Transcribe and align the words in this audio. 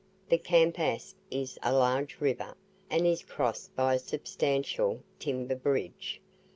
The 0.29 0.39
Campaspe 0.39 1.13
is 1.29 1.59
a 1.61 1.71
large 1.71 2.19
river, 2.19 2.55
and 2.89 3.05
is 3.05 3.21
crossed 3.21 3.75
by 3.75 3.93
a 3.93 3.99
substantial 3.99 5.03
timber 5.19 5.53
bridge. 5.53 6.19